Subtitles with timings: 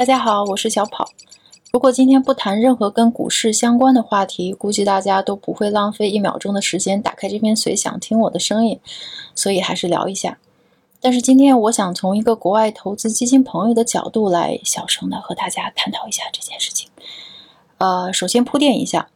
[0.00, 1.10] 大家好，我是小跑。
[1.70, 8.80] 如果今天不谈任何跟股市相关的话题，估计大家都不会浪费一秒钟的时间打开这篇随想听我的声音，
[9.34, 10.38] 所以还是聊一下。
[11.02, 16.88] 但是今天我想从一个国外投资基金朋友的角度来小声的和大家探讨一下这件事情。
[17.76, 19.10] 呃，首先铺垫一下，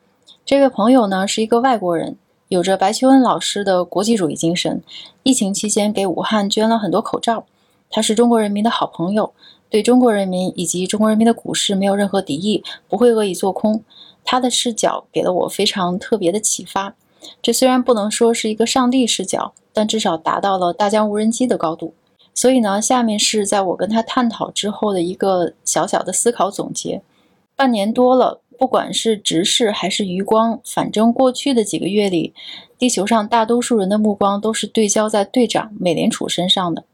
[0.44, 4.82] 这位朋友呢是一个外国人，有着白求恩老师的国际主义精神，
[5.22, 7.46] 疫情期间给武汉捐了很多口罩。
[7.88, 9.32] 他是中国人民的好朋友。
[9.74, 13.82] 对中国人民以及中国人民的股市没有任何敌意，不会恶意做空。
[14.22, 16.94] 他的视角给了我非常特别的启发。
[17.42, 21.92] 这虽然不能说是一个上帝视角，但至少达到了大疆无人机的高度。
[22.32, 27.02] 所以呢，下面是在我跟他探讨之后的一个小小的思考总结。
[27.56, 32.32] 半年多了，不管是直视还是余光，反正过去的几个月里，
[32.78, 36.84] 地球上大多数人的目光都是对焦在队长美联储身上的。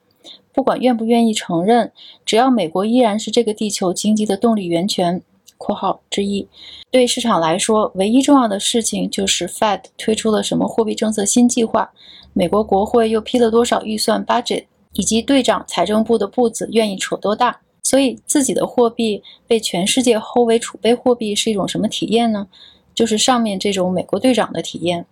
[0.53, 1.93] 不管愿不愿意承认，
[2.25, 5.23] 只要美国依然是这个地球经济的动力源泉
[5.57, 6.49] （括号之一），
[6.91, 11.93] 对市场来说，唯一重要的事情就是 Fed 推出了什么货币政策新计划，
[12.33, 17.61] 美国国会又批了多少预算 budget，以及队长财政部的步子愿意扯多大。
[17.83, 22.47] 所以，自己的货币被全世界吼为储备货币是一种什么体验呢？
[22.95, 25.07] 就是上面这种美国队长的体验，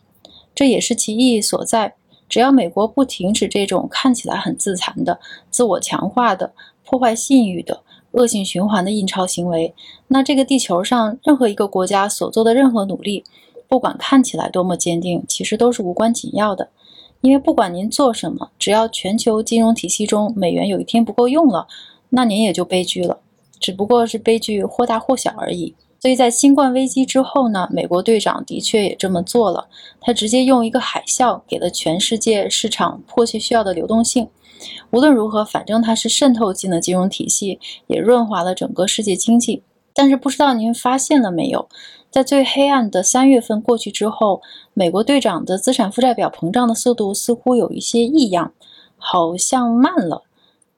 [0.55, 1.95] 这也是其意义所在。
[2.28, 5.18] 只要美国不停止这种看起来很自残的、
[5.50, 6.52] 自我强化的、
[6.84, 9.74] 破坏信誉的恶性循环的印钞行为，
[10.08, 13.24] 那这个地球上任何一个国家所做的任何努力，
[13.66, 16.68] 不管看起来多么坚定，其实都是无关紧要的。
[17.20, 21.66] 因为不管您做什么，只要全球金融体系中美元有一天不够用了，
[22.10, 23.18] 那您也就悲剧了，
[23.58, 25.74] 只不过是悲剧或大或小而已。
[26.00, 29.68] 所以在新冠危机之后呢，美国队长的确也这么做了。
[30.00, 34.28] 他直接用一个海啸给了全世界市场迫切需要的流动性。
[34.90, 37.58] 无论如何，反正它是渗透进了金融体系，
[37.89, 39.62] 也润滑了整个世界经济。
[39.92, 41.68] 但是不知道您发现了没有，
[42.11, 44.40] 在最黑暗的三月份过去之后，
[44.74, 48.52] 美国队长的资产负债表膨胀的速度似乎有一些异样，
[48.96, 50.23] 好像慢了。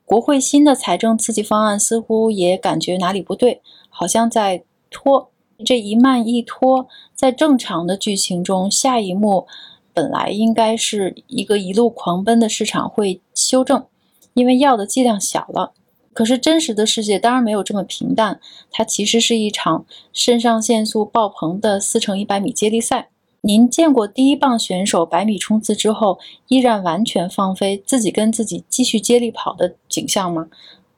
[0.07, 4.65] 国会新的财政刺激方案似乎也感觉哪里不对，好像在。
[4.91, 5.31] 拖
[5.65, 9.47] 这一慢一拖，在正常的剧情中，下一幕
[9.95, 13.87] 本来应该是一个一路狂奔的市场会修正，
[14.35, 15.73] 因为药的剂量小了。
[16.13, 18.41] 可是真实的世界当然没有这么平淡，
[18.71, 23.11] 它其实是一场肾上腺素爆棚的四乘一百米接力赛。
[23.43, 26.19] 您见过第一棒选手百米冲刺之后
[26.49, 30.49] 依然完全放飞自己跟自己继续接力跑的景象吗？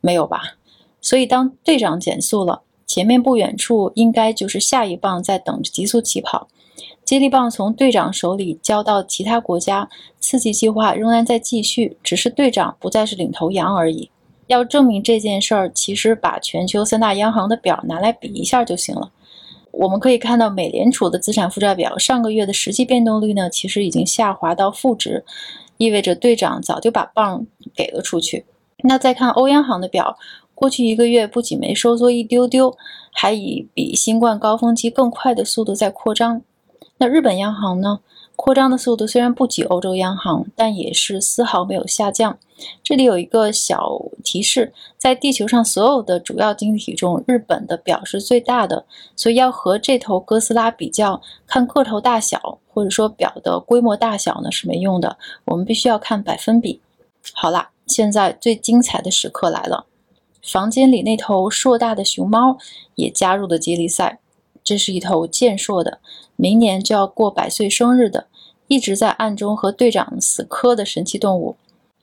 [0.00, 0.56] 没有吧。
[1.00, 2.62] 所以当队长减速了。
[2.92, 6.46] 前面不远处应该就是下一棒在等着急速起跑，
[7.06, 9.88] 接力棒从队长手里交到其他国家，
[10.20, 14.10] 刺激计划仍然在继续，只是队长不再是领头羊而已。
[14.46, 19.10] 要证明这件事儿，其实把全球三大央行的表拿来比一下就行了。
[19.70, 25.24] 我们可以看到，美联储的资产负债表上个月的实际变动率呢，其实已经下滑到负值，
[25.78, 28.44] 意味着队长早就把棒给了出去。
[28.84, 30.18] 那再看欧央行的表。
[30.62, 32.78] 过去一个月不仅没收缩一丢丢，
[33.12, 36.40] 还以比新冠高峰期更快的速度在扩张。
[36.98, 37.98] 那日本央行呢？
[38.36, 42.38] 扩张的速度虽然不及欧洲央行，但也是丝毫没有下降。
[42.80, 48.86] 这里有一个小提示：在地球上所有的主要经济体中，日本的表是最大的，
[49.16, 55.18] 所以要和这头哥斯拉比较，看个头大小或者说表的规模大小呢是没用的。
[55.46, 56.80] 我们必须要看百分比。
[57.32, 59.86] 好啦，现在最精彩的时刻来了。
[60.42, 62.58] 房间里那头硕大的熊猫
[62.96, 64.18] 也加入了接力赛。
[64.64, 65.98] 这是一头健硕的，
[66.36, 68.26] 明年就要过百岁生日的，
[68.68, 71.56] 一直在暗中和队长死磕的神奇动物。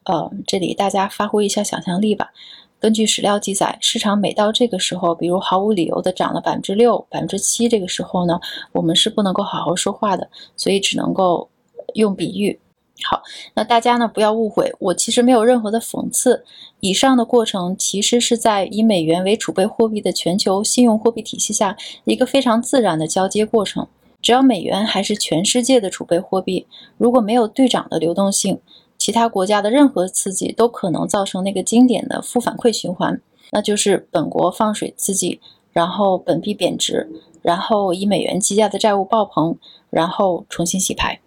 [0.03, 2.31] 呃，这里大家发挥一下想象力吧。
[2.79, 8.39] 根据史料记载，市场每到这个时候，比如毫无理由的涨了百分之六、百分之七，这个时候呢，
[8.73, 11.49] 我们是不能够好好说话的，所以只能够
[11.93, 12.59] 用比喻。
[13.03, 13.21] 好，
[13.55, 16.43] 那大家呢不要误会，我其实没有任何的讽刺。
[16.79, 21.75] 以上的过程其实是在以美元为储备货币的全球信用货币体系下
[22.05, 23.87] 一个非常自然的交接过程。
[24.21, 26.67] 只要美元还是全世界的储备货币，
[26.97, 28.59] 如果没有队长的流动性，
[28.97, 35.39] 其他国家的任何刺激都可能造成那个经典的负反馈循环，那就是本国放水刺激，
[35.71, 37.09] 然后本币贬值，
[37.41, 39.57] 然后以美元计价的债务爆棚，
[39.89, 41.21] 然后重新洗牌。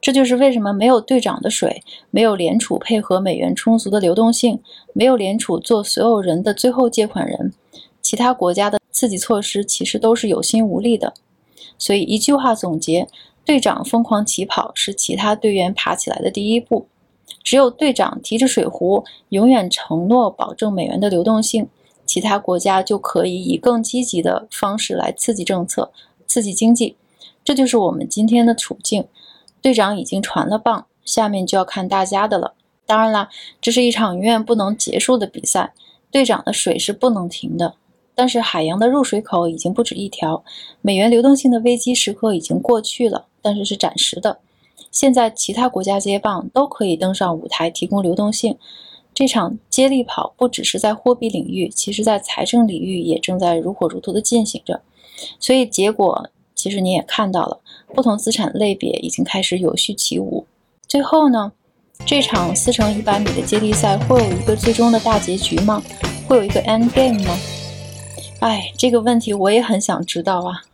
[0.00, 4.60] 这就是为什么没有队长的水，没有联储配合美元充足的流动性，
[4.92, 7.52] 没有联储做所有人的最后借款人，
[8.00, 11.14] 其他国家的刺激措施其实都是有心无力的。
[11.76, 13.08] 所以一句话总结：
[13.44, 16.86] 队长疯狂起跑是其他队员爬起来的第一步。
[17.42, 21.68] 只有队长提着水壶，永远承诺保证美元的流动性，
[22.06, 25.90] 其他国家就可以以更积极的方式来刺激政策、
[26.26, 26.96] 刺激经济。
[27.44, 29.06] 这就是我们今天的处境。
[29.60, 32.54] 队长已经传了棒，下面就要看大家的了。
[32.86, 33.28] 当然啦，
[33.60, 35.74] 这是一场永远不能结束的比赛，
[36.10, 37.74] 队长的水是不能停的。
[38.14, 40.42] 但是海洋的入水口已经不止一条，
[40.80, 44.38] 美元流动性的危机时刻已经过去了，但是是暂时的。
[44.90, 48.58] 现在其他国家接棒都可以登上舞台提供流动性。
[49.14, 54.80] 这场接力跑不只是在货币领域，其实在财政领域也正在如火如荼的进行着。
[55.38, 57.60] 所以结果其实你也看到了，
[57.94, 60.44] 不同资产类别已经开始有序起舞。
[60.88, 61.52] 最后呢，
[62.04, 65.80] 这场四乘一百米的接力赛会有一个最终的大结局吗？
[66.26, 67.38] 会有一个 end game 吗？
[68.40, 70.64] 哎，这个问题我也很想知道啊。